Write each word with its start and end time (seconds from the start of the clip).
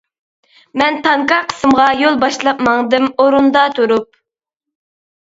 مەن 0.81 0.97
تانكا 1.07 1.37
قىسىمغا 1.51 1.87
يول 2.05 2.19
باشلاپ 2.25 2.67
ماڭدىم 2.71 3.09
ئورۇندا 3.13 3.71
تۇرۇپ. 3.81 4.23